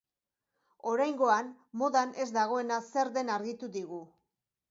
[0.91, 1.51] Oraingoan
[1.81, 4.01] modan ez dagoena zer den argitu digu.